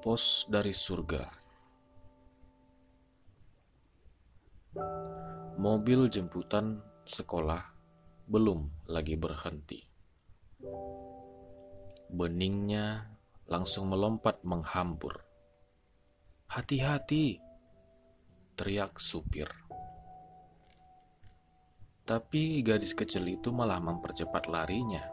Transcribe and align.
Pos 0.00 0.48
dari 0.48 0.72
surga. 0.72 1.28
Mobil 5.60 6.08
jemputan 6.08 6.80
sekolah 7.04 7.60
belum 8.24 8.88
lagi 8.88 9.20
berhenti. 9.20 9.84
Beningnya 12.08 13.12
langsung 13.44 13.92
melompat 13.92 14.40
menghambur. 14.40 15.20
Hati-hati, 16.48 17.36
teriak 18.56 18.96
supir. 18.96 19.52
Tapi 22.08 22.64
gadis 22.64 22.96
kecil 22.96 23.28
itu 23.28 23.52
malah 23.52 23.84
mempercepat 23.84 24.48
larinya. 24.48 25.04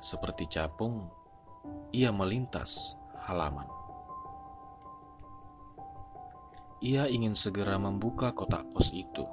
Seperti 0.00 0.48
capung, 0.48 1.17
ia 1.92 2.12
melintas 2.12 2.98
halaman. 3.26 3.66
Ia 6.78 7.10
ingin 7.10 7.34
segera 7.34 7.74
membuka 7.74 8.30
kotak 8.30 8.62
pos 8.70 8.94
itu. 8.94 9.26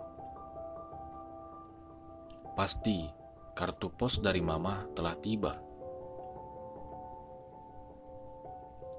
Pasti 2.57 3.05
kartu 3.53 3.93
pos 3.93 4.17
dari 4.17 4.41
Mama 4.41 4.87
telah 4.97 5.13
tiba. 5.19 5.53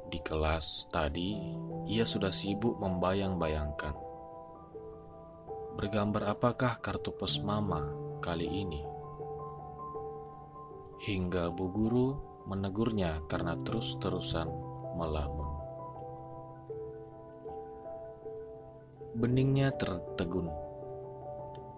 Di 0.07 0.23
kelas 0.23 0.87
tadi, 0.95 1.35
ia 1.91 2.07
sudah 2.07 2.31
sibuk 2.31 2.79
membayang-bayangkan. 2.79 3.97
Bergambar 5.75 6.39
apakah 6.39 6.79
kartu 6.79 7.11
pos 7.11 7.43
Mama 7.43 7.83
kali 8.23 8.47
ini? 8.47 8.81
Hingga 11.03 11.51
Bu 11.51 11.67
Guru 11.75 12.36
menegurnya 12.47 13.19
karena 13.27 13.59
terus-terusan 13.59 14.47
melamun. 14.95 15.51
Beningnya 19.19 19.75
tertegun, 19.75 20.47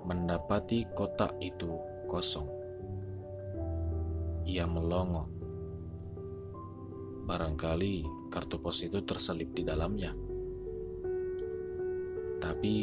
mendapati 0.05 0.85
kotak 0.93 1.33
itu 1.41 1.73
kosong. 2.05 2.49
Ia 4.45 4.69
melongo. 4.69 5.29
Barangkali 7.29 8.05
kartu 8.33 8.57
pos 8.61 8.81
itu 8.85 9.01
terselip 9.05 9.53
di 9.53 9.65
dalamnya. 9.65 10.13
Tapi 12.41 12.75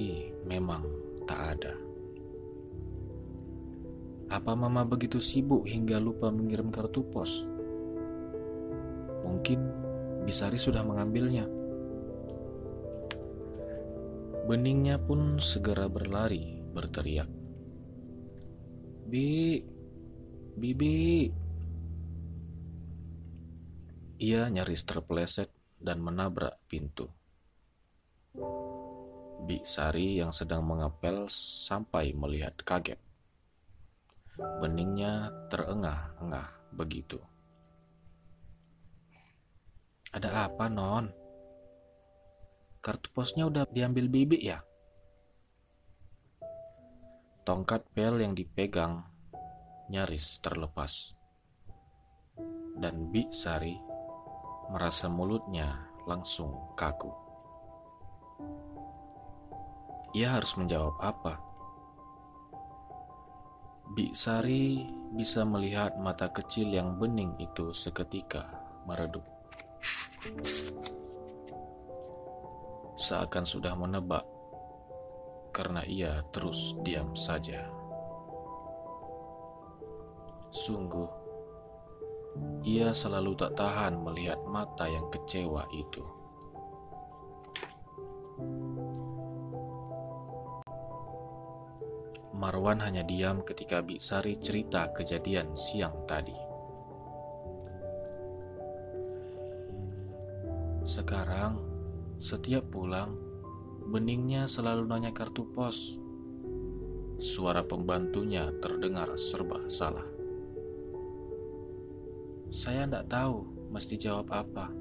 memang 0.45 0.83
tak 1.25 1.41
ada. 1.57 1.73
Apa 4.29 4.57
mama 4.57 4.85
begitu 4.85 5.21
sibuk 5.21 5.69
hingga 5.69 6.01
lupa 6.01 6.29
mengirim 6.33 6.69
kartu 6.73 7.05
pos? 7.05 7.54
Mungkin 9.25 9.59
Bisari 10.25 10.57
sudah 10.57 10.81
mengambilnya. 10.81 11.45
Beningnya 14.45 14.97
pun 15.01 15.37
segera 15.37 15.85
berlari, 15.85 16.61
berteriak. 16.73 17.29
Bi, 19.05 19.61
Bibi. 20.57 21.29
Ia 24.17 24.49
nyaris 24.49 24.81
terpeleset 24.81 25.53
dan 25.77 26.01
menabrak 26.01 26.57
pintu. 26.65 27.05
Bi 29.45 29.61
Sari 29.61 30.17
yang 30.17 30.33
sedang 30.33 30.65
mengepel 30.65 31.29
sampai 31.29 32.17
melihat 32.17 32.57
kaget. 32.65 32.97
Beningnya 34.57 35.29
terengah-engah 35.53 36.73
begitu. 36.73 37.21
Ada 40.15 40.47
apa, 40.47 40.71
Non? 40.71 41.11
Kartu 42.79 43.11
posnya 43.11 43.51
udah 43.51 43.67
diambil 43.67 44.07
bibi 44.07 44.47
ya? 44.47 44.63
Tongkat 47.43 47.91
pel 47.91 48.23
yang 48.23 48.31
dipegang 48.31 49.03
nyaris 49.91 50.39
terlepas. 50.39 51.19
Dan 52.79 53.11
Bi 53.11 53.27
Sari 53.27 53.75
merasa 54.71 55.11
mulutnya 55.11 55.83
langsung 56.07 56.71
kaku. 56.79 57.11
Ia 60.15 60.39
harus 60.39 60.55
menjawab 60.55 60.95
apa? 61.03 61.43
Bi 63.91 64.15
Sari 64.15 64.79
bisa 65.11 65.43
melihat 65.43 65.99
mata 65.99 66.31
kecil 66.31 66.71
yang 66.71 66.95
bening 66.95 67.35
itu 67.35 67.75
seketika 67.75 68.47
meredup. 68.87 69.34
Seakan 72.95 73.45
sudah 73.45 73.77
menebak 73.77 74.25
karena 75.55 75.85
ia 75.87 76.25
terus 76.35 76.75
diam 76.83 77.15
saja. 77.15 77.63
Sungguh, 80.51 81.07
ia 82.67 82.91
selalu 82.91 83.39
tak 83.39 83.55
tahan 83.55 84.01
melihat 84.01 84.41
mata 84.49 84.89
yang 84.89 85.07
kecewa 85.13 85.63
itu. 85.71 86.03
Marwan 92.35 92.83
hanya 92.83 93.07
diam 93.07 93.47
ketika 93.47 93.79
Biksari 93.79 94.35
cerita 94.43 94.91
kejadian 94.91 95.55
siang 95.55 96.03
tadi. 96.03 96.44
Setiap 102.25 102.73
pulang, 102.73 103.13
beningnya 103.85 104.49
selalu 104.49 104.89
nanya 104.89 105.13
kartu 105.13 105.45
pos. 105.45 106.01
Suara 107.21 107.61
pembantunya 107.61 108.49
terdengar 108.57 109.13
serba 109.13 109.69
salah. 109.69 110.09
Saya 112.49 112.89
tidak 112.89 113.05
tahu 113.13 113.45
mesti 113.69 113.93
jawab 114.01 114.33
apa. 114.33 114.73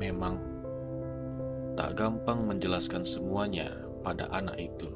Memang 0.00 0.40
tak 1.76 1.92
gampang 2.00 2.48
menjelaskan 2.48 3.04
semuanya 3.04 3.76
pada 4.00 4.24
anak 4.32 4.56
itu. 4.56 4.88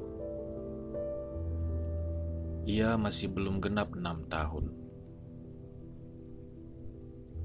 Ia 2.65 2.97
masih 2.97 3.29
belum 3.29 3.61
genap 3.61 3.93
enam 3.93 4.25
tahun 4.25 4.82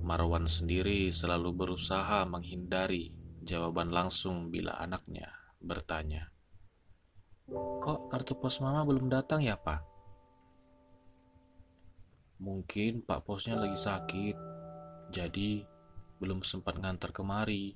Marwan 0.03 0.47
sendiri 0.47 1.10
selalu 1.10 1.54
berusaha 1.54 2.25
menghindari 2.25 3.10
jawaban 3.42 3.91
langsung 3.91 4.53
bila 4.53 4.76
anaknya 4.78 5.32
bertanya. 5.59 6.31
Kok 7.81 8.12
kartu 8.12 8.36
pos 8.36 8.60
mama 8.60 8.84
belum 8.84 9.09
datang 9.09 9.41
ya 9.41 9.56
pak? 9.56 9.81
Mungkin 12.38 13.03
pak 13.03 13.26
posnya 13.26 13.59
lagi 13.59 13.75
sakit, 13.75 14.36
jadi 15.10 15.64
belum 16.22 16.44
sempat 16.47 16.78
ngantar 16.78 17.10
kemari. 17.10 17.75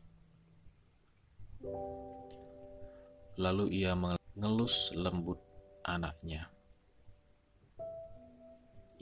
Lalu 3.41 3.83
ia 3.83 3.97
mengelus 3.97 4.93
lembut 4.93 5.41
anaknya. 5.83 6.53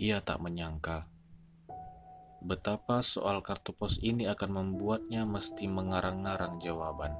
Ia 0.01 0.23
tak 0.25 0.41
menyangka 0.41 1.05
betapa 2.41 3.05
soal 3.05 3.45
kartu 3.45 3.77
pos 3.77 4.01
ini 4.01 4.25
akan 4.25 4.51
membuatnya 4.57 5.29
mesti 5.29 5.69
mengarang-ngarang 5.69 6.57
jawaban. 6.57 7.13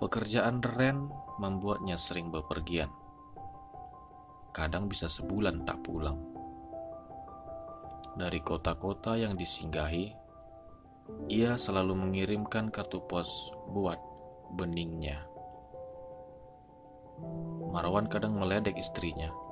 Pekerjaan 0.00 0.64
Ren 0.64 1.12
membuatnya 1.36 2.00
sering 2.00 2.32
bepergian. 2.32 2.88
Kadang 4.56 4.88
bisa 4.88 5.12
sebulan 5.12 5.68
tak 5.68 5.84
pulang. 5.84 6.16
Dari 8.16 8.40
kota-kota 8.40 9.14
yang 9.20 9.36
disinggahi, 9.36 10.10
ia 11.28 11.52
selalu 11.60 11.94
mengirimkan 11.94 12.72
kartu 12.72 13.04
pos 13.04 13.52
buat 13.68 14.00
beningnya. 14.56 15.20
Marwan 17.68 18.08
kadang 18.08 18.38
meledek 18.40 18.78
istrinya 18.78 19.47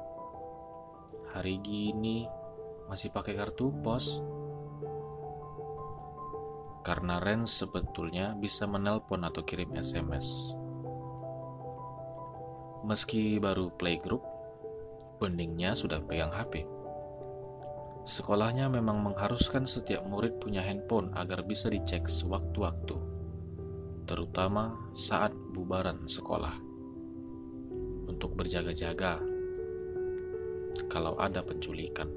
hari 1.36 1.60
gini 1.60 2.24
masih 2.88 3.12
pakai 3.12 3.36
kartu 3.36 3.68
pos? 3.84 4.24
Karena 6.80 7.20
Ren 7.20 7.44
sebetulnya 7.44 8.32
bisa 8.32 8.64
menelpon 8.64 9.20
atau 9.20 9.44
kirim 9.44 9.76
SMS. 9.76 10.56
Meski 12.88 13.36
baru 13.36 13.68
playgroup, 13.76 14.24
beningnya 15.20 15.76
sudah 15.76 16.00
pegang 16.00 16.32
HP. 16.32 16.64
Sekolahnya 18.06 18.72
memang 18.72 19.02
mengharuskan 19.04 19.68
setiap 19.68 20.08
murid 20.08 20.40
punya 20.40 20.64
handphone 20.64 21.12
agar 21.18 21.42
bisa 21.44 21.68
dicek 21.68 22.06
sewaktu-waktu, 22.06 22.96
terutama 24.08 24.78
saat 24.94 25.34
bubaran 25.52 26.00
sekolah. 26.06 26.54
Untuk 28.06 28.38
berjaga-jaga 28.38 29.35
kalau 30.96 31.12
ada 31.20 31.44
penculikan. 31.44 32.08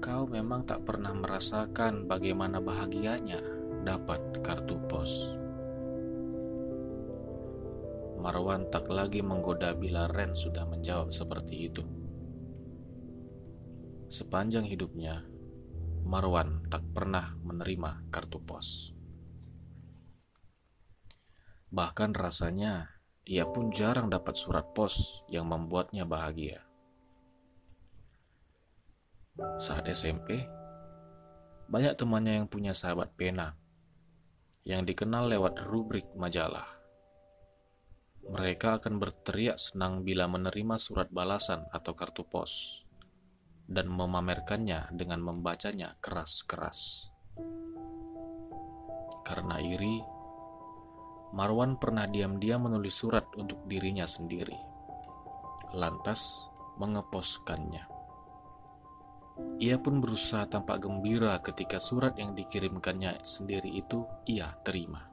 Kau 0.00 0.24
memang 0.24 0.64
tak 0.64 0.88
pernah 0.88 1.12
merasakan 1.12 2.08
bagaimana 2.08 2.64
bahagianya 2.64 3.44
dapat 3.84 4.40
kartu 4.40 4.80
pos. 4.88 5.36
Marwan 8.16 8.72
tak 8.72 8.88
lagi 8.88 9.20
menggoda 9.20 9.76
bila 9.76 10.08
Ren 10.08 10.32
sudah 10.32 10.64
menjawab 10.64 11.12
seperti 11.12 11.68
itu. 11.68 11.84
Sepanjang 14.08 14.64
hidupnya, 14.64 15.28
Marwan 16.08 16.64
tak 16.72 16.88
pernah 16.96 17.36
menerima 17.44 18.08
kartu 18.08 18.40
pos. 18.40 18.96
Bahkan 21.68 22.16
rasanya 22.16 22.95
ia 23.26 23.42
pun 23.42 23.74
jarang 23.74 24.06
dapat 24.06 24.38
surat 24.38 24.70
pos 24.70 25.26
yang 25.26 25.50
membuatnya 25.50 26.06
bahagia. 26.06 26.62
Saat 29.58 29.90
SMP, 29.90 30.46
banyak 31.66 31.98
temannya 31.98 32.38
yang 32.38 32.46
punya 32.46 32.70
sahabat 32.70 33.18
pena 33.18 33.58
yang 34.62 34.86
dikenal 34.86 35.26
lewat 35.30 35.58
rubrik 35.66 36.06
majalah. 36.14 36.66
Mereka 38.26 38.82
akan 38.82 38.98
berteriak 38.98 39.58
senang 39.58 40.02
bila 40.02 40.26
menerima 40.30 40.78
surat 40.78 41.10
balasan 41.10 41.66
atau 41.70 41.94
kartu 41.94 42.26
pos 42.26 42.82
dan 43.66 43.90
memamerkannya 43.90 44.94
dengan 44.94 45.22
membacanya 45.22 45.98
keras-keras. 45.98 47.10
Karena 49.26 49.58
iri, 49.58 50.15
Marwan 51.34 51.74
pernah 51.80 52.06
diam-diam 52.06 52.70
menulis 52.70 52.94
surat 53.02 53.26
untuk 53.34 53.66
dirinya 53.66 54.06
sendiri, 54.06 54.54
lantas 55.74 56.50
mengeposkannya. 56.78 57.96
Ia 59.60 59.76
pun 59.80 60.00
berusaha 60.00 60.48
tampak 60.48 60.84
gembira 60.84 61.36
ketika 61.44 61.76
surat 61.76 62.16
yang 62.16 62.32
dikirimkannya 62.32 63.20
sendiri 63.20 63.68
itu 63.68 64.04
ia 64.24 64.52
terima. 64.64 65.04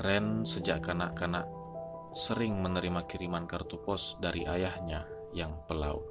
Ren 0.00 0.48
sejak 0.48 0.86
kanak-kanak 0.86 1.44
sering 2.16 2.60
menerima 2.60 3.04
kiriman 3.04 3.44
kartu 3.44 3.80
pos 3.80 4.16
dari 4.20 4.48
ayahnya 4.48 5.04
yang 5.36 5.60
pelaut. 5.68 6.04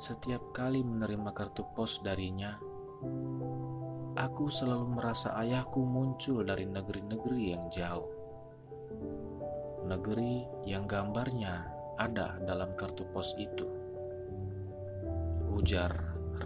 Setiap 0.00 0.56
kali 0.56 0.80
menerima 0.80 1.28
kartu 1.36 1.60
pos 1.76 2.00
darinya, 2.00 2.56
aku 4.16 4.48
selalu 4.48 4.96
merasa 4.96 5.36
ayahku 5.36 5.84
muncul 5.84 6.40
dari 6.40 6.64
negeri-negeri 6.64 7.52
yang 7.52 7.68
jauh. 7.68 8.08
Negeri 9.84 10.64
yang 10.64 10.88
gambarnya 10.88 11.68
ada 12.00 12.40
dalam 12.48 12.72
kartu 12.80 13.04
pos 13.12 13.36
itu. 13.36 13.68
Ujar 15.52 15.92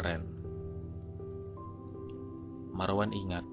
Ren. 0.02 0.26
Marwan 2.74 3.14
ingat 3.14 3.46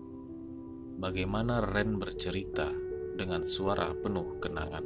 bagaimana 0.98 1.62
Ren 1.62 2.02
bercerita 2.02 2.74
dengan 3.22 3.46
suara 3.46 3.94
penuh 3.94 4.42
kenangan. 4.42 4.86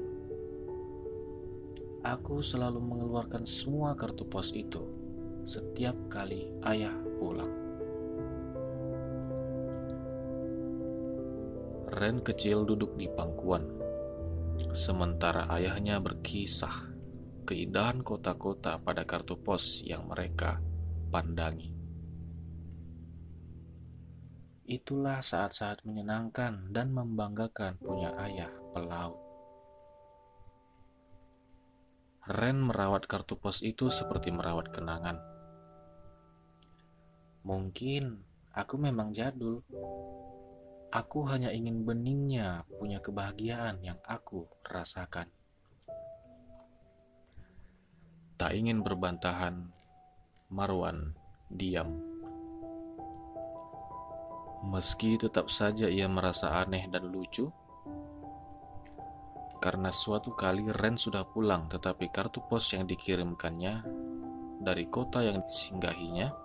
Aku 2.03 2.43
selalu 2.43 2.83
mengeluarkan 2.83 3.47
semua 3.47 3.95
kartu 3.95 4.27
pos 4.27 4.51
itu 4.51 4.94
setiap 5.45 5.93
kali 6.09 6.49
ayah 6.65 6.97
pulang. 7.21 7.53
Ren 11.85 12.17
kecil 12.25 12.65
duduk 12.65 12.97
di 12.97 13.05
pangkuan, 13.05 13.61
sementara 14.73 15.45
ayahnya 15.53 16.01
berkisah 16.01 16.91
keindahan 17.45 18.01
kota-kota 18.01 18.81
pada 18.81 19.05
kartu 19.05 19.37
pos 19.37 19.85
yang 19.85 20.09
mereka 20.09 20.57
pandangi. 21.13 21.77
Itulah 24.65 25.21
saat-saat 25.21 25.85
menyenangkan 25.85 26.73
dan 26.73 26.89
membanggakan 26.89 27.77
punya 27.77 28.17
ayah 28.17 28.49
pelaut. 28.73 29.21
Ren 32.25 32.57
merawat 32.57 33.05
kartu 33.05 33.37
pos 33.37 33.61
itu 33.61 33.93
seperti 33.93 34.33
merawat 34.33 34.73
kenangan. 34.73 35.34
Mungkin 37.45 38.25
aku 38.57 38.81
memang 38.81 39.13
jadul. 39.13 39.61
Aku 40.89 41.29
hanya 41.29 41.53
ingin 41.53 41.85
beningnya 41.85 42.65
punya 42.81 42.97
kebahagiaan 42.97 43.85
yang 43.85 44.01
aku 44.01 44.49
rasakan. 44.65 45.29
Tak 48.35 48.51
ingin 48.57 48.81
berbantahan, 48.81 49.69
Marwan 50.49 51.13
diam. 51.53 52.01
Meski 54.65 55.21
tetap 55.21 55.53
saja 55.53 55.85
ia 55.85 56.09
merasa 56.09 56.57
aneh 56.65 56.89
dan 56.89 57.13
lucu, 57.13 57.53
karena 59.61 59.93
suatu 59.93 60.33
kali 60.33 60.65
Ren 60.73 60.97
sudah 60.97 61.25
pulang 61.29 61.69
tetapi 61.69 62.09
kartu 62.09 62.41
pos 62.41 62.73
yang 62.73 62.89
dikirimkannya 62.89 63.85
dari 64.61 64.85
kota 64.89 65.21
yang 65.21 65.45
disinggahinya 65.45 66.44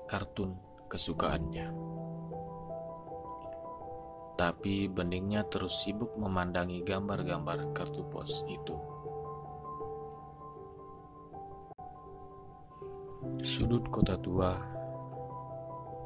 kartun 0.05 0.61
kesukaannya. 0.85 1.73
Tetapi 4.39 4.87
beningnya 4.87 5.43
terus 5.51 5.83
sibuk 5.83 6.15
memandangi 6.15 6.79
gambar-gambar 6.87 7.75
kartu 7.75 8.07
pos 8.07 8.47
itu. 8.47 8.71
Sudut 13.43 13.83
kota 13.91 14.15
tua, 14.15 14.55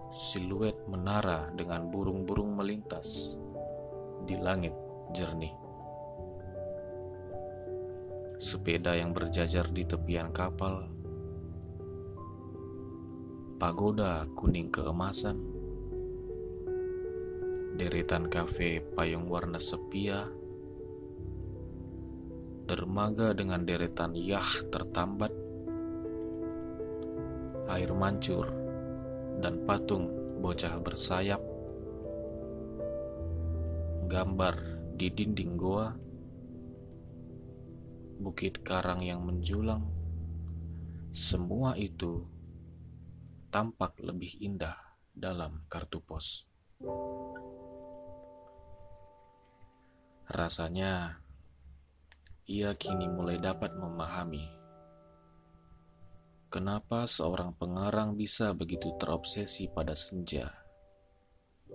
siluet 0.10 0.82
menara 0.90 1.54
dengan 1.54 1.94
burung-burung 1.94 2.58
melintas 2.58 3.38
di 4.26 4.34
langit 4.42 4.74
jernih. 5.14 5.54
Sepeda 8.42 8.98
yang 8.98 9.14
berjajar 9.14 9.70
di 9.70 9.86
tepian 9.86 10.34
kapal, 10.34 10.90
pagoda 13.62 14.26
kuning 14.34 14.74
keemasan, 14.74 15.38
deretan 17.74 18.30
kafe 18.30 18.86
payung 18.94 19.26
warna 19.26 19.58
sepia, 19.58 20.30
dermaga 22.70 23.34
dengan 23.34 23.66
deretan 23.66 24.14
yah 24.14 24.46
tertambat, 24.70 25.34
air 27.74 27.90
mancur, 27.98 28.46
dan 29.42 29.66
patung 29.66 30.06
bocah 30.38 30.78
bersayap, 30.86 31.42
gambar 34.06 34.56
di 34.94 35.10
dinding 35.10 35.58
goa, 35.58 35.98
bukit 38.22 38.62
karang 38.62 39.02
yang 39.02 39.26
menjulang, 39.26 39.82
semua 41.10 41.74
itu 41.74 42.22
tampak 43.50 43.98
lebih 43.98 44.38
indah 44.38 44.78
dalam 45.10 45.66
kartu 45.66 45.98
pos. 46.06 46.46
Rasanya 50.34 51.22
ia 52.50 52.74
kini 52.74 53.06
mulai 53.06 53.38
dapat 53.38 53.78
memahami 53.78 54.64
kenapa 56.54 57.10
seorang 57.10 57.58
pengarang 57.58 58.14
bisa 58.14 58.54
begitu 58.54 58.94
terobsesi 59.02 59.70
pada 59.74 59.98
senja 59.98 60.54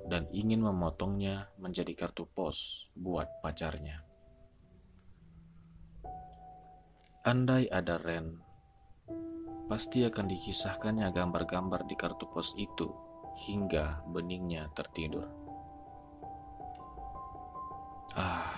dan 0.06 0.30
ingin 0.30 0.62
memotongnya 0.62 1.50
menjadi 1.58 1.94
kartu 1.98 2.30
pos 2.30 2.86
buat 2.94 3.26
pacarnya. 3.42 4.06
Andai 7.26 7.66
ada 7.66 7.98
Ren, 7.98 8.38
pasti 9.66 10.06
akan 10.06 10.26
dikisahkannya 10.30 11.10
gambar-gambar 11.10 11.86
di 11.86 11.98
kartu 11.98 12.30
pos 12.30 12.54
itu 12.58 12.90
hingga 13.50 14.06
beningnya 14.06 14.70
tertidur. 14.74 15.47
Ah, 18.16 18.56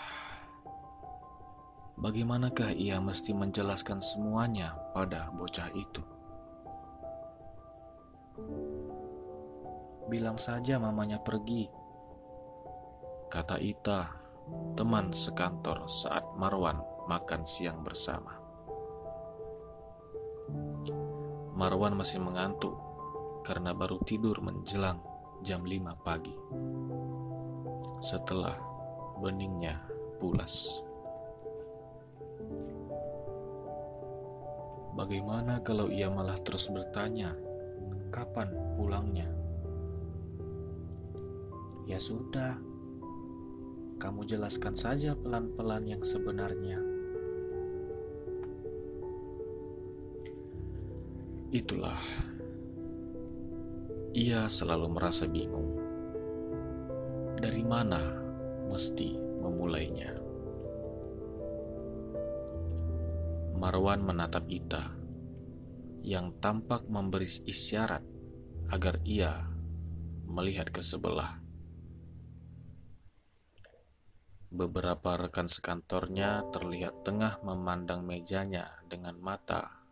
bagaimanakah 1.99 2.71
ia 2.79 3.03
mesti 3.03 3.35
menjelaskan 3.35 3.99
semuanya 3.99 4.79
pada 4.95 5.35
bocah 5.35 5.67
itu? 5.75 6.05
Bilang 10.07 10.39
saja 10.39 10.79
mamanya 10.79 11.19
pergi, 11.19 11.67
kata 13.27 13.59
Ita, 13.59 14.11
teman 14.79 15.11
sekantor 15.11 15.91
saat 15.91 16.23
Marwan 16.39 16.79
makan 17.11 17.43
siang 17.43 17.83
bersama. 17.83 18.39
Marwan 21.59 21.99
masih 21.99 22.23
mengantuk 22.23 22.79
karena 23.43 23.75
baru 23.75 23.99
tidur 24.07 24.39
menjelang 24.39 25.03
jam 25.43 25.67
5 25.67 26.07
pagi. 26.07 26.35
Setelah 28.01 28.70
beningnya 29.21 29.77
pulas. 30.17 30.85
Bagaimana 34.97 35.63
kalau 35.65 35.89
ia 35.89 36.11
malah 36.13 36.37
terus 36.43 36.69
bertanya, 36.69 37.33
kapan 38.13 38.53
pulangnya? 38.75 39.29
Ya 41.89 41.97
sudah, 41.97 42.59
kamu 43.97 44.29
jelaskan 44.29 44.77
saja 44.77 45.17
pelan-pelan 45.17 45.89
yang 45.89 46.03
sebenarnya. 46.05 46.81
Itulah, 51.51 51.99
ia 54.13 54.47
selalu 54.53 54.87
merasa 54.91 55.25
bingung. 55.25 55.81
Dari 57.41 57.65
mana 57.65 58.20
mesti 58.71 59.19
memulainya. 59.19 60.15
Marwan 63.59 64.01
menatap 64.07 64.47
Ita 64.47 64.95
yang 66.01 66.33
tampak 66.41 66.89
memberi 66.89 67.29
isyarat 67.29 68.01
agar 68.73 69.03
ia 69.05 69.45
melihat 70.25 70.71
ke 70.71 70.81
sebelah. 70.81 71.43
Beberapa 74.51 75.15
rekan 75.15 75.47
sekantornya 75.47 76.43
terlihat 76.51 77.07
tengah 77.07 77.39
memandang 77.47 78.03
mejanya 78.03 78.81
dengan 78.89 79.15
mata 79.21 79.83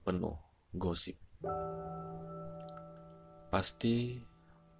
penuh 0.00 0.38
gosip. 0.72 1.18
Pasti 3.52 4.22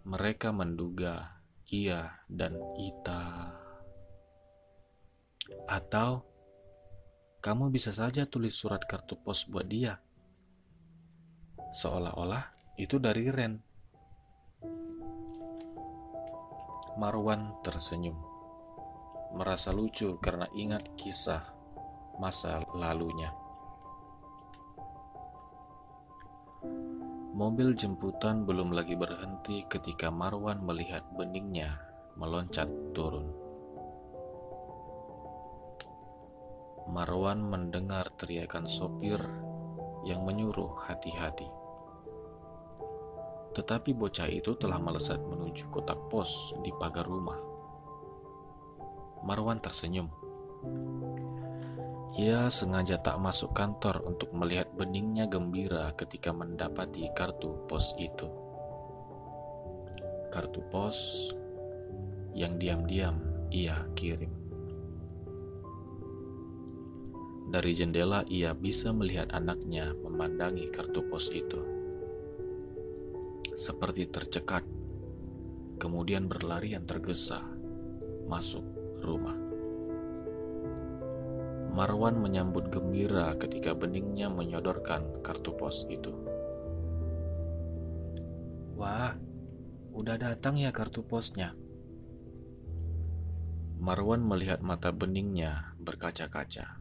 mereka 0.07 0.55
menduga 0.55 1.43
ia 1.67 2.23
dan 2.31 2.57
Ita. 2.79 3.06
Atau 5.67 6.23
kamu 7.43 7.71
bisa 7.71 7.95
saja 7.95 8.27
tulis 8.27 8.55
surat 8.55 8.83
kartu 8.87 9.19
pos 9.19 9.47
buat 9.47 9.67
dia. 9.67 9.99
Seolah-olah 11.75 12.75
itu 12.79 12.99
dari 12.99 13.31
Ren. 13.31 13.55
Marwan 16.97 17.61
tersenyum. 17.61 18.17
Merasa 19.37 19.71
lucu 19.71 20.17
karena 20.19 20.49
ingat 20.57 20.97
kisah 20.97 21.45
masa 22.17 22.65
lalunya. 22.73 23.31
Mobil 27.37 27.77
jemputan 27.77 28.49
belum 28.49 28.73
lagi 28.73 28.97
berhenti 28.97 29.69
ketika 29.69 30.09
Marwan 30.09 30.65
melihat 30.65 31.05
beningnya 31.13 31.77
meloncat 32.17 32.65
turun. 32.97 33.46
Marwan 36.87 37.43
mendengar 37.43 38.09
teriakan 38.14 38.71
sopir 38.71 39.19
yang 40.07 40.23
menyuruh 40.23 40.78
hati-hati. 40.87 41.50
Tetapi 43.55 43.90
bocah 43.97 44.28
itu 44.31 44.55
telah 44.55 44.78
melesat 44.78 45.19
menuju 45.19 45.69
kotak 45.75 45.99
pos 46.07 46.55
di 46.62 46.71
pagar 46.76 47.09
rumah. 47.09 47.38
Marwan 49.26 49.59
tersenyum 49.59 50.07
ia 52.16 52.49
sengaja 52.49 52.97
tak 52.97 53.21
masuk 53.21 53.52
kantor 53.52 54.00
untuk 54.09 54.33
melihat 54.33 54.73
beningnya 54.73 55.28
gembira 55.28 55.93
ketika 56.00 56.33
mendapati 56.33 57.12
kartu 57.12 57.69
pos 57.69 57.93
itu. 58.00 58.25
Kartu 60.33 60.64
pos 60.73 61.28
yang 62.33 62.57
diam-diam 62.57 63.21
ia 63.52 63.85
kirim. 63.93 64.46
Dari 67.47 67.79
jendela 67.79 68.26
ia 68.26 68.59
bisa 68.59 68.91
melihat 68.91 69.31
anaknya 69.31 69.95
memandangi 70.03 70.67
kartu 70.75 71.07
pos 71.07 71.31
itu. 71.31 71.62
Seperti 73.55 74.11
tercekat, 74.11 74.67
kemudian 75.79 76.26
berlarian 76.26 76.83
tergesa 76.83 77.41
masuk 78.26 78.67
rumah. 78.99 79.38
Marwan 81.71 82.19
menyambut 82.19 82.73
gembira 82.73 83.37
ketika 83.38 83.76
beningnya 83.76 84.26
menyodorkan 84.26 85.23
kartu 85.23 85.55
pos 85.55 85.87
itu. 85.87 86.11
Wah, 88.75 89.15
udah 89.95 90.17
datang 90.19 90.59
ya 90.59 90.75
kartu 90.75 91.07
posnya. 91.07 91.55
Marwan 93.79 94.25
melihat 94.25 94.65
mata 94.65 94.91
beningnya 94.91 95.76
berkaca-kaca. 95.79 96.75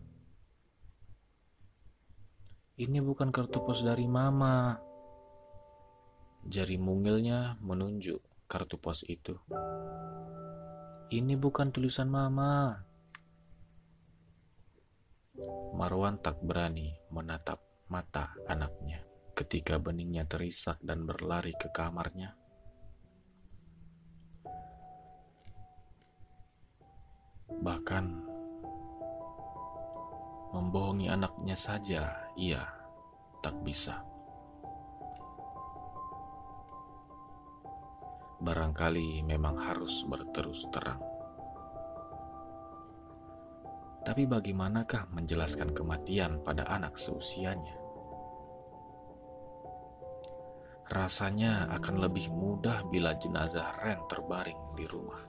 Ini 2.75 2.99
bukan 2.99 3.31
kartu 3.31 3.63
pos 3.63 3.87
dari 3.87 4.03
mama. 4.03 4.75
Jari 6.43 6.75
mungilnya 6.75 7.55
menunjuk 7.63 8.19
kartu 8.51 8.75
pos 8.75 9.07
itu. 9.07 9.39
Ini 11.07 11.39
bukan 11.39 11.71
tulisan 11.71 12.11
mama. 12.11 12.83
Marwan 15.71 16.19
tak 16.19 16.43
berani 16.43 16.91
menatap 17.15 17.63
mata 17.87 18.35
anaknya 18.43 19.07
ketika 19.39 19.79
beningnya 19.79 20.27
terisak 20.27 20.75
dan 20.83 21.07
berlari 21.07 21.55
ke 21.55 21.71
kamarnya. 21.71 22.35
Bahkan 27.55 28.24
membohongi 30.55 31.11
anaknya 31.11 31.59
saja 31.59 32.31
ia 32.39 32.63
tak 33.43 33.59
bisa. 33.67 33.99
Barangkali 38.39 39.19
memang 39.27 39.59
harus 39.59 40.07
berterus 40.07 40.63
terang. 40.71 41.03
Tapi 44.05 44.23
bagaimanakah 44.29 45.11
menjelaskan 45.11 45.75
kematian 45.75 46.39
pada 46.45 46.63
anak 46.71 46.95
seusianya? 46.95 47.75
Rasanya 50.85 51.73
akan 51.73 52.05
lebih 52.05 52.29
mudah 52.29 52.85
bila 52.85 53.17
jenazah 53.17 53.81
Ren 53.81 54.05
terbaring 54.05 54.77
di 54.77 54.85
rumah. 54.85 55.21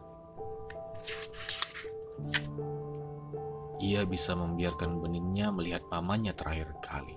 Ia 3.76 4.08
bisa 4.08 4.32
membiarkan 4.32 5.04
beningnya 5.04 5.52
melihat 5.52 5.84
pamannya 5.92 6.32
terakhir 6.32 6.72
kali, 6.80 7.12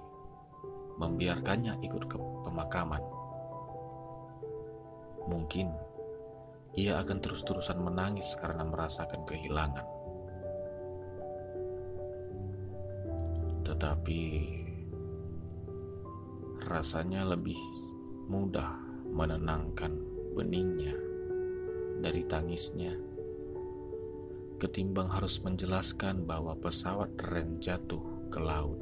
membiarkannya 0.99 1.79
ikut 1.79 2.03
ke 2.11 2.17
pemakaman. 2.43 2.99
Mungkin 5.31 5.71
ia 6.75 6.99
akan 6.99 7.17
terus-terusan 7.23 7.79
menangis 7.79 8.35
karena 8.35 8.67
merasakan 8.67 9.23
kehilangan. 9.23 9.87
Tetapi 13.63 14.21
rasanya 16.67 17.23
lebih 17.23 17.59
mudah 18.27 18.75
menenangkan 19.09 19.95
beningnya 20.35 20.93
dari 22.03 22.23
tangisnya 22.27 23.08
ketimbang 24.59 25.07
harus 25.07 25.39
menjelaskan 25.39 26.27
bahwa 26.27 26.51
pesawat 26.59 27.15
Ren 27.31 27.63
jatuh 27.63 28.27
ke 28.27 28.43
laut 28.43 28.75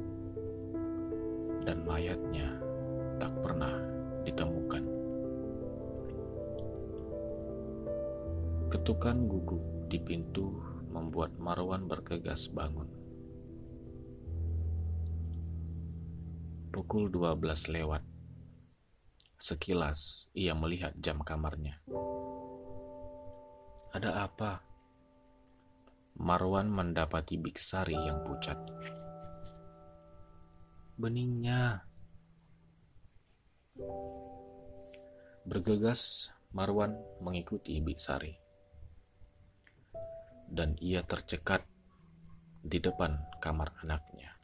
dan 1.62 1.86
mayatnya 1.86 2.58
tak 3.22 3.30
pernah 3.38 3.78
ditemukan. 4.26 4.84
Ketukan 8.68 9.16
gugup 9.30 9.62
di 9.86 10.02
pintu 10.02 10.52
membuat 10.90 11.38
Marwan 11.38 11.86
bergegas 11.86 12.50
bangun. 12.50 12.90
Pukul 16.74 17.08
12 17.08 17.70
lewat. 17.70 18.02
Sekilas 19.38 20.28
ia 20.34 20.52
melihat 20.58 20.92
jam 20.98 21.22
kamarnya. 21.22 21.80
Ada 23.94 24.28
apa? 24.28 24.67
Marwan 26.18 26.66
mendapati 26.66 27.38
Biksari 27.38 27.94
yang 27.94 28.26
pucat. 28.26 28.58
Beningnya. 30.98 31.86
Bergegas, 35.46 36.34
Marwan 36.50 36.98
mengikuti 37.22 37.78
Biksari. 37.78 38.34
Dan 40.50 40.74
ia 40.82 41.06
tercekat 41.06 41.62
di 42.66 42.82
depan 42.82 43.38
kamar 43.38 43.78
anaknya. 43.86 44.34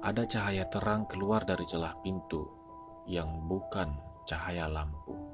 Ada 0.00 0.24
cahaya 0.24 0.64
terang 0.72 1.04
keluar 1.04 1.44
dari 1.44 1.68
celah 1.68 1.92
pintu 2.00 2.48
yang 3.04 3.44
bukan 3.44 4.00
cahaya 4.24 4.64
lampu. 4.64 5.25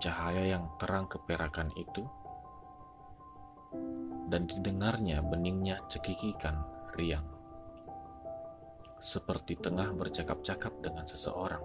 Cahaya 0.00 0.56
yang 0.56 0.64
terang 0.80 1.04
keperakan 1.12 1.68
itu 1.76 2.08
dan 4.32 4.48
didengarnya 4.48 5.20
beningnya 5.20 5.76
cekikikan 5.92 6.56
riang. 6.96 7.28
Seperti 8.96 9.60
tengah 9.60 9.92
bercakap-cakap 9.92 10.80
dengan 10.80 11.04
seseorang. 11.04 11.60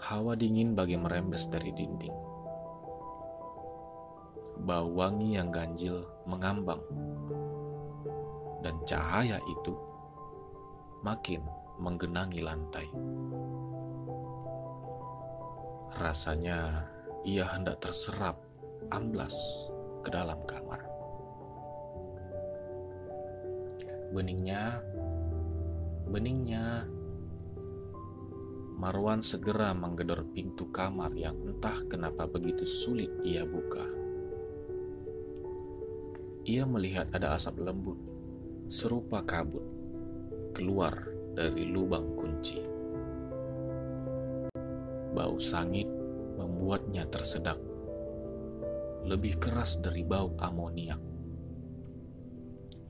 Hawa 0.00 0.32
dingin 0.40 0.72
bagi 0.72 0.96
merembes 0.96 1.52
dari 1.52 1.68
dinding. 1.76 2.16
Bau 4.64 4.88
wangi 4.88 5.36
yang 5.36 5.52
ganjil 5.52 6.00
mengambang 6.24 6.80
dan 8.64 8.76
cahaya 8.88 9.36
itu 9.44 9.76
makin 11.04 11.44
menggenangi 11.76 12.40
lantai. 12.40 12.88
Rasanya 15.98 16.86
ia 17.26 17.46
hendak 17.50 17.82
terserap 17.82 18.38
amblas 18.90 19.34
ke 20.02 20.10
dalam 20.10 20.38
kamar. 20.46 20.80
Beningnya, 24.10 24.82
beningnya, 26.10 26.86
Marwan 28.80 29.20
segera 29.20 29.76
menggedor 29.76 30.24
pintu 30.32 30.72
kamar 30.72 31.12
yang 31.12 31.36
entah 31.44 31.84
kenapa 31.84 32.24
begitu 32.24 32.64
sulit 32.64 33.12
ia 33.20 33.44
buka. 33.44 33.84
Ia 36.48 36.64
melihat 36.64 37.12
ada 37.12 37.36
asap 37.36 37.60
lembut 37.60 38.00
serupa 38.72 39.20
kabut 39.20 39.60
keluar 40.56 41.12
dari 41.36 41.68
lubang 41.68 42.16
kunci. 42.16 42.79
Bau 45.10 45.42
sangit 45.42 45.90
membuatnya 46.38 47.02
tersedak, 47.10 47.58
lebih 49.02 49.42
keras 49.42 49.82
dari 49.82 50.06
bau 50.06 50.32
amoniak. 50.38 51.02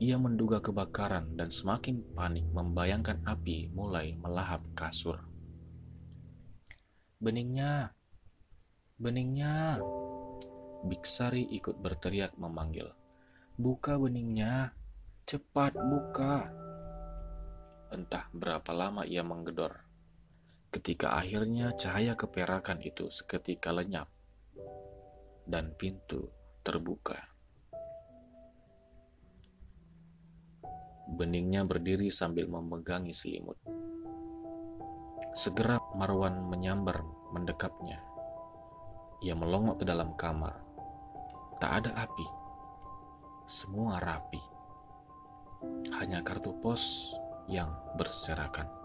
Ia 0.01 0.17
menduga 0.17 0.57
kebakaran 0.61 1.37
dan 1.37 1.53
semakin 1.53 2.01
panik 2.17 2.45
membayangkan 2.49 3.21
api 3.21 3.69
mulai 3.69 4.17
melahap 4.17 4.65
kasur. 4.73 5.21
Beningnya, 7.21 7.93
beningnya. 8.97 9.77
Biksari 10.81 11.45
ikut 11.53 11.77
berteriak 11.77 12.33
memanggil. 12.41 12.89
Buka 13.61 14.01
beningnya. 14.01 14.73
Cepat 15.29 15.77
buka. 15.77 16.49
Entah 17.93 18.25
berapa 18.33 18.73
lama 18.73 19.05
ia 19.05 19.21
menggedor. 19.21 19.90
Ketika 20.71 21.19
akhirnya 21.19 21.75
cahaya 21.75 22.15
keperakan 22.15 22.79
itu 22.79 23.11
seketika 23.11 23.75
lenyap 23.75 24.07
dan 25.43 25.75
pintu 25.75 26.31
terbuka. 26.63 27.19
Beningnya 31.11 31.67
berdiri 31.67 32.07
sambil 32.07 32.47
memegangi 32.47 33.11
selimut. 33.11 33.59
Segera 35.35 35.75
Marwan 35.99 36.47
menyambar 36.47 37.03
mendekapnya. 37.35 37.99
Ia 39.27 39.35
melongok 39.35 39.83
ke 39.83 39.85
dalam 39.85 40.15
kamar. 40.15 40.55
Tak 41.59 41.83
ada 41.83 42.07
api. 42.07 42.27
Semua 43.43 43.99
rapi 43.99 44.39
hanya 45.99 46.25
kartu 46.25 46.55
pos 46.57 47.13
yang 47.45 47.69
berserakan. 47.99 48.80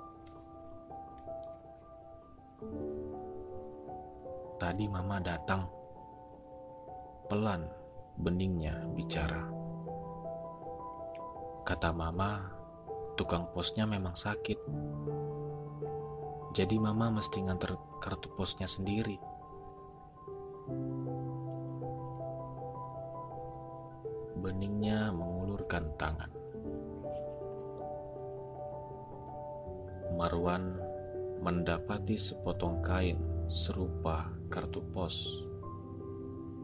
Tadi 4.67 4.91
mama 4.91 5.23
datang. 5.23 5.63
Pelan 7.31 7.71
beningnya 8.19 8.75
bicara. 8.99 9.47
Kata 11.63 11.95
mama, 11.95 12.51
tukang 13.15 13.47
posnya 13.55 13.87
memang 13.87 14.19
sakit. 14.19 14.59
Jadi 16.51 16.83
mama 16.83 17.15
mesti 17.15 17.47
nganter 17.47 17.79
kartu 18.03 18.27
posnya 18.35 18.67
sendiri. 18.67 19.15
Beningnya 24.35 25.15
mengulurkan 25.15 25.95
tangan. 25.95 26.35
Marwan 30.19 30.75
mendapati 31.39 32.19
sepotong 32.19 32.83
kain 32.83 33.36
serupa 33.47 34.27
kartu 34.51 34.83
pos 34.91 35.47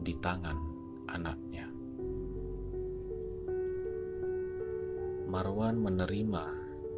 di 0.03 0.11
tangan 0.19 0.59
anaknya. 1.07 1.71
Marwan 5.31 5.79
menerima 5.79 6.45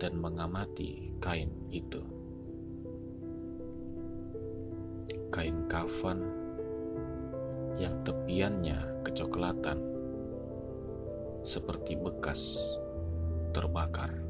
dan 0.02 0.18
mengamati 0.18 1.14
kain 1.22 1.54
itu. 1.70 2.02
Kain 5.30 5.70
kafan 5.70 6.26
yang 7.78 8.02
tepiannya 8.02 9.06
kecoklatan 9.06 9.80
seperti 11.46 11.94
bekas 11.94 12.58
terbakar. 13.54 14.25